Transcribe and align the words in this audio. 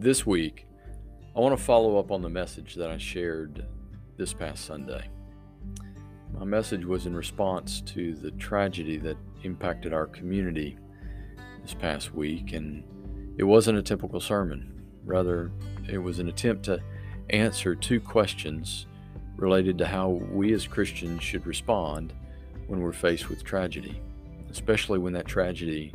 This 0.00 0.24
week, 0.24 0.66
I 1.36 1.40
want 1.40 1.54
to 1.58 1.62
follow 1.62 1.98
up 1.98 2.10
on 2.10 2.22
the 2.22 2.30
message 2.30 2.74
that 2.76 2.90
I 2.90 2.96
shared 2.96 3.66
this 4.16 4.32
past 4.32 4.64
Sunday. 4.64 5.10
My 6.32 6.46
message 6.46 6.86
was 6.86 7.04
in 7.04 7.14
response 7.14 7.82
to 7.82 8.14
the 8.14 8.30
tragedy 8.30 8.96
that 8.96 9.18
impacted 9.42 9.92
our 9.92 10.06
community 10.06 10.78
this 11.60 11.74
past 11.74 12.14
week, 12.14 12.54
and 12.54 12.82
it 13.36 13.44
wasn't 13.44 13.76
a 13.76 13.82
typical 13.82 14.20
sermon. 14.20 14.72
Rather, 15.04 15.52
it 15.86 15.98
was 15.98 16.18
an 16.18 16.30
attempt 16.30 16.64
to 16.64 16.80
answer 17.28 17.74
two 17.74 18.00
questions 18.00 18.86
related 19.36 19.76
to 19.76 19.86
how 19.86 20.08
we 20.08 20.54
as 20.54 20.66
Christians 20.66 21.22
should 21.22 21.46
respond 21.46 22.14
when 22.68 22.80
we're 22.80 22.94
faced 22.94 23.28
with 23.28 23.44
tragedy, 23.44 24.00
especially 24.50 24.98
when 24.98 25.12
that 25.12 25.26
tragedy 25.26 25.92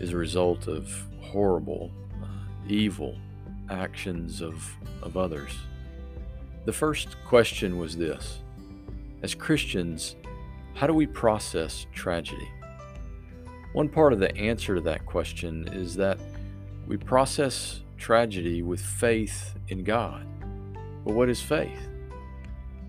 is 0.00 0.12
a 0.12 0.16
result 0.16 0.66
of 0.66 0.92
horrible, 1.20 1.92
uh, 2.20 2.26
evil 2.66 3.16
actions 3.70 4.40
of, 4.40 4.74
of 5.02 5.16
others. 5.16 5.52
The 6.64 6.72
first 6.72 7.16
question 7.24 7.78
was 7.78 7.96
this 7.96 8.40
As 9.22 9.34
Christians, 9.34 10.16
how 10.74 10.86
do 10.86 10.94
we 10.94 11.06
process 11.06 11.86
tragedy? 11.94 12.48
One 13.72 13.88
part 13.88 14.12
of 14.12 14.20
the 14.20 14.34
answer 14.36 14.74
to 14.74 14.80
that 14.82 15.06
question 15.06 15.68
is 15.68 15.94
that 15.96 16.18
we 16.86 16.96
process 16.96 17.82
tragedy 17.98 18.62
with 18.62 18.80
faith 18.80 19.54
in 19.68 19.84
God. 19.84 20.26
But 21.04 21.14
what 21.14 21.28
is 21.28 21.40
faith? 21.40 21.88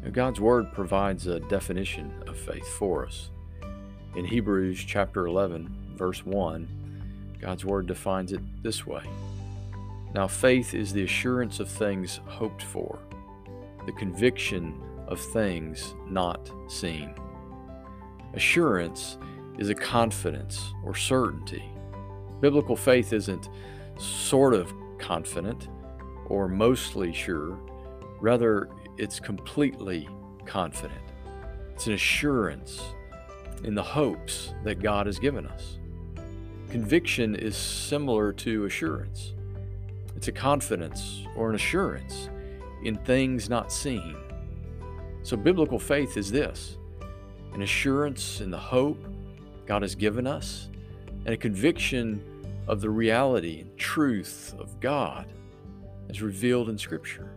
Now, 0.04 0.10
God's 0.12 0.40
Word 0.40 0.72
provides 0.72 1.28
a 1.28 1.40
definition 1.40 2.24
of 2.28 2.38
faith 2.38 2.68
for 2.68 3.06
us. 3.06 3.30
In 4.16 4.26
Hebrews 4.26 4.84
chapter 4.86 5.28
11, 5.28 5.94
verse 5.96 6.26
1, 6.26 7.38
God's 7.40 7.66
Word 7.66 7.88
defines 7.88 8.32
it 8.32 8.42
this 8.64 8.88
way 8.88 9.04
Now, 10.14 10.28
faith 10.28 10.74
is 10.74 10.94
the 10.94 11.04
assurance 11.04 11.60
of 11.60 11.70
things 11.70 12.20
hoped 12.26 12.64
for, 12.64 13.00
the 13.86 13.92
conviction 13.94 14.82
of 15.08 15.20
things 15.20 15.96
not 16.08 16.52
seen. 16.68 17.14
Assurance 18.34 19.18
is 19.58 19.70
a 19.70 19.76
confidence 19.76 20.74
or 20.84 20.96
certainty. 20.96 21.64
Biblical 22.42 22.76
faith 22.76 23.14
isn't 23.14 23.50
sort 23.98 24.54
of 24.54 24.74
confident 25.00 25.70
or 26.28 26.48
mostly 26.48 27.14
sure, 27.14 27.58
rather, 28.20 28.70
it's 28.98 29.20
completely 29.20 30.08
confident. 30.46 31.02
It's 31.74 31.88
an 31.88 31.94
assurance 31.94 32.82
in 33.64 33.76
the 33.76 33.84
hopes 33.84 34.54
that 34.64 34.82
God 34.82 35.06
has 35.06 35.20
given 35.20 35.48
us. 35.48 35.80
Conviction 36.70 37.36
is 37.36 37.56
similar 37.56 38.34
to 38.34 38.66
assurance. 38.66 39.34
It's 40.18 40.28
a 40.28 40.32
confidence 40.32 41.22
or 41.36 41.50
an 41.50 41.56
assurance 41.56 42.30
in 42.84 42.96
things 42.96 43.50
not 43.50 43.72
seen. 43.72 44.18
So, 45.22 45.38
biblical 45.38 45.78
faith 45.78 46.18
is 46.18 46.32
this 46.32 46.78
an 47.54 47.62
assurance 47.62 48.42
in 48.42 48.50
the 48.50 48.58
hope 48.58 48.98
God 49.68 49.84
has 49.84 49.94
given 49.94 50.26
us, 50.26 50.70
and 51.26 51.36
a 51.36 51.38
conviction 51.38 52.24
of 52.68 52.82
the 52.82 52.90
reality 52.90 53.62
and 53.62 53.78
truth 53.78 54.56
of 54.58 54.80
God 54.80 55.32
as 56.10 56.24
revealed 56.24 56.68
in 56.68 56.80
Scripture. 56.80 57.32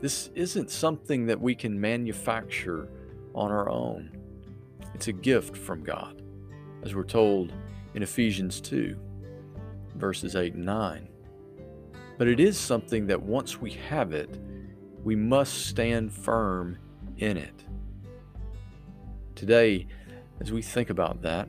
This 0.00 0.30
isn't 0.34 0.70
something 0.70 1.26
that 1.26 1.38
we 1.38 1.54
can 1.54 1.78
manufacture 1.78 2.88
on 3.34 3.50
our 3.50 3.68
own, 3.68 4.10
it's 4.94 5.08
a 5.08 5.12
gift 5.12 5.54
from 5.54 5.82
God, 5.82 6.22
as 6.82 6.94
we're 6.94 7.04
told 7.04 7.52
in 7.92 8.02
Ephesians 8.02 8.58
2, 8.62 8.96
verses 9.96 10.34
8 10.34 10.54
and 10.54 10.64
9. 10.64 11.08
But 12.18 12.26
it 12.26 12.40
is 12.40 12.58
something 12.58 13.06
that 13.06 13.22
once 13.22 13.60
we 13.60 13.70
have 13.88 14.12
it, 14.12 14.28
we 15.04 15.14
must 15.14 15.66
stand 15.66 16.12
firm 16.12 16.76
in 17.16 17.36
it. 17.36 17.64
Today, 19.36 19.86
as 20.40 20.50
we 20.50 20.60
think 20.60 20.90
about 20.90 21.22
that, 21.22 21.48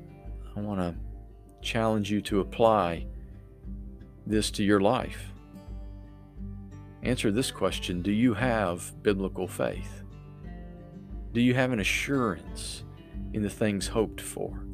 I 0.55 0.59
want 0.61 0.79
to 0.79 0.95
challenge 1.61 2.11
you 2.11 2.21
to 2.21 2.39
apply 2.39 3.07
this 4.27 4.51
to 4.51 4.63
your 4.63 4.79
life. 4.79 5.33
Answer 7.01 7.31
this 7.31 7.49
question 7.49 8.03
Do 8.03 8.11
you 8.11 8.35
have 8.35 8.93
biblical 9.01 9.47
faith? 9.47 10.03
Do 11.33 11.41
you 11.41 11.55
have 11.55 11.71
an 11.71 11.79
assurance 11.79 12.83
in 13.33 13.41
the 13.41 13.49
things 13.49 13.87
hoped 13.87 14.21
for 14.21 14.65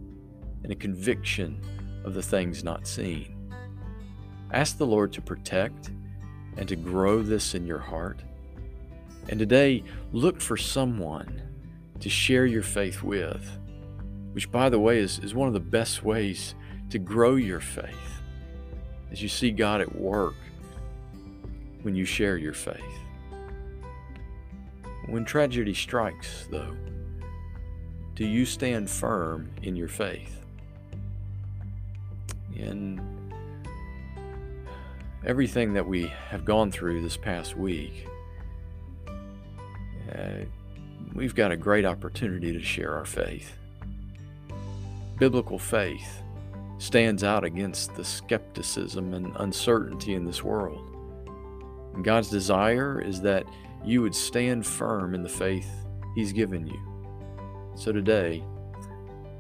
and 0.64 0.72
a 0.72 0.76
conviction 0.76 1.62
of 2.04 2.14
the 2.14 2.24
things 2.24 2.64
not 2.64 2.86
seen? 2.86 3.35
Ask 4.52 4.78
the 4.78 4.86
Lord 4.86 5.12
to 5.14 5.22
protect 5.22 5.92
and 6.58 6.68
to 6.70 6.76
grow 6.76 7.22
this 7.22 7.56
in 7.56 7.66
your 7.66 7.80
heart. 7.80 8.20
And 9.28 9.40
today, 9.40 9.84
look 10.14 10.40
for 10.40 10.56
someone 10.56 11.42
to 12.00 12.10
share 12.10 12.46
your 12.46 12.64
faith 12.64 13.02
with, 13.02 13.50
which, 14.34 14.52
by 14.52 14.70
the 14.70 14.80
way, 14.80 15.00
is, 15.00 15.20
is 15.20 15.34
one 15.34 15.48
of 15.48 15.54
the 15.54 15.60
best 15.60 16.04
ways 16.04 16.56
to 16.92 17.00
grow 17.00 17.36
your 17.36 17.60
faith 17.60 18.22
as 19.12 19.22
you 19.22 19.30
see 19.30 19.52
God 19.52 19.82
at 19.82 19.96
work 19.96 20.36
when 21.82 21.96
you 21.96 22.06
share 22.06 22.38
your 22.38 22.54
faith. 22.54 22.84
When 25.08 25.24
tragedy 25.24 25.74
strikes, 25.74 26.48
though, 26.52 26.76
do 28.16 28.26
you 28.26 28.46
stand 28.46 28.90
firm 28.90 29.52
in 29.62 29.76
your 29.76 29.88
faith? 29.88 30.42
In 32.56 33.15
everything 35.26 35.74
that 35.74 35.88
we 35.88 36.06
have 36.30 36.46
gone 36.46 36.72
through 36.72 37.02
this 37.02 37.18
past 37.18 37.58
week, 37.58 38.08
uh, 40.14 40.46
we've 41.14 41.34
got 41.34 41.52
a 41.52 41.58
great 41.58 41.86
opportunity 41.86 42.54
to 42.54 42.62
share 42.62 42.94
our 42.94 43.06
faith. 43.06 43.58
Biblical 45.18 45.58
faith 45.58 46.22
stands 46.78 47.24
out 47.24 47.44
against 47.44 47.96
the 47.96 48.04
skepticism 48.04 49.14
and 49.14 49.34
uncertainty 49.38 50.14
in 50.14 50.26
this 50.26 50.44
world. 50.44 50.92
And 51.96 52.04
God's 52.04 52.30
desire 52.30 53.02
is 53.02 53.22
that 53.22 53.46
you 53.84 54.02
would 54.02 54.14
stand 54.14 54.66
firm 54.66 55.16
in 55.16 55.24
the 55.24 55.30
faith 55.30 55.70
He's 56.16 56.32
given 56.32 56.68
you. 56.68 56.80
So 57.76 57.92
today, 57.92 58.44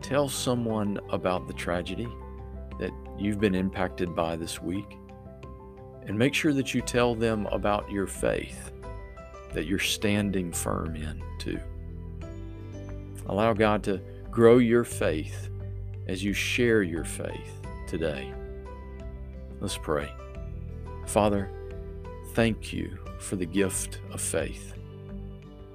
tell 0.02 0.28
someone 0.28 1.00
about 1.10 1.48
the 1.48 1.54
tragedy 1.54 2.08
that 2.80 2.92
you've 3.18 3.40
been 3.40 3.56
impacted 3.56 4.16
by 4.16 4.36
this 4.36 4.62
week. 4.62 4.98
And 6.08 6.18
make 6.18 6.34
sure 6.34 6.54
that 6.54 6.74
you 6.74 6.82
tell 6.82 7.16
them 7.16 7.48
about 7.48 7.90
your 7.90 8.08
faith 8.08 8.72
that 9.54 9.66
you're 9.66 9.80
standing 9.80 10.52
firm 10.52 10.96
in 10.96 11.24
too. 11.40 11.60
Allow 13.28 13.54
God 13.54 13.84
to 13.84 14.00
grow 14.30 14.58
your 14.58 14.84
faith 14.84 15.50
as 16.08 16.24
you 16.24 16.34
share 16.34 16.84
your 16.84 17.06
faith 17.06 17.62
today. 17.88 18.32
Let's 19.62 19.78
pray. 19.78 20.12
Father, 21.08 21.50
thank 22.34 22.74
you 22.74 22.98
for 23.20 23.38
the 23.38 23.46
gift 23.46 24.00
of 24.12 24.22
faith. 24.22 24.74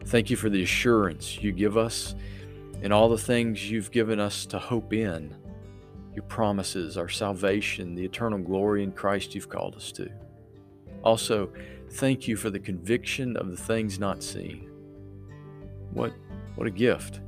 Thank 0.05 0.31
you 0.31 0.37
for 0.37 0.51
the 0.51 0.63
assurance 0.63 1.39
you 1.41 1.51
give 1.51 1.77
us 1.77 2.15
and 2.83 2.93
all 2.93 3.09
the 3.09 3.19
things 3.19 3.71
you've 3.71 3.91
given 3.91 4.21
us 4.21 4.47
to 4.47 4.59
hope 4.59 4.93
in 4.93 5.35
your 6.21 6.29
promises, 6.29 6.99
our 6.99 7.09
salvation, 7.09 7.95
the 7.95 8.05
eternal 8.05 8.39
glory 8.39 8.83
in 8.83 8.93
Christ 8.93 9.35
you've 9.35 9.49
called 9.49 9.75
us 9.75 9.91
to. 9.93 10.11
Also, 11.03 11.51
thank 11.93 12.29
you 12.29 12.37
for 12.37 12.51
the 12.51 12.59
conviction 12.59 13.39
of 13.39 13.51
the 13.51 13.57
things 13.57 13.99
not 13.99 14.23
seen. 14.23 14.71
What, 15.95 16.13
what 16.57 16.67
a 16.67 16.71
gift 16.71 17.21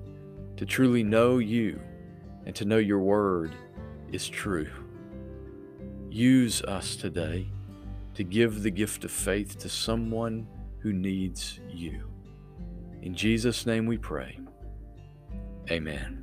to 0.59 0.67
truly 0.67 1.03
know 1.03 1.39
you 1.39 1.81
and 2.45 2.55
to 2.55 2.67
know 2.67 2.77
your 2.77 2.99
word 2.99 3.55
is 4.13 4.29
true. 4.29 4.71
Use 6.11 6.61
us 6.63 6.95
today 6.95 7.49
to 8.15 8.25
give 8.25 8.63
the 8.63 8.71
gift 8.71 9.05
of 9.05 9.11
faith 9.11 9.59
to 9.61 9.71
someone 9.71 10.47
who 10.81 10.93
needs 10.93 11.61
you. 11.71 12.11
In 13.01 13.15
Jesus' 13.15 13.65
name 13.65 13.87
we 13.87 13.97
pray. 13.97 14.39
Amen. 15.71 16.22